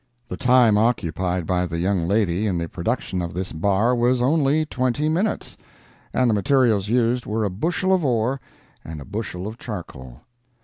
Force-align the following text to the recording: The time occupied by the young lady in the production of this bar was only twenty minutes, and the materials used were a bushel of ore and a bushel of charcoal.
The 0.29 0.35
time 0.35 0.79
occupied 0.79 1.45
by 1.45 1.67
the 1.67 1.77
young 1.77 2.07
lady 2.07 2.47
in 2.47 2.57
the 2.57 2.67
production 2.67 3.21
of 3.21 3.35
this 3.35 3.51
bar 3.51 3.93
was 3.93 4.19
only 4.19 4.65
twenty 4.65 5.07
minutes, 5.07 5.57
and 6.11 6.27
the 6.27 6.33
materials 6.33 6.89
used 6.89 7.27
were 7.27 7.43
a 7.43 7.51
bushel 7.51 7.93
of 7.93 8.03
ore 8.03 8.41
and 8.83 8.99
a 8.99 9.05
bushel 9.05 9.45
of 9.45 9.59
charcoal. 9.59 10.21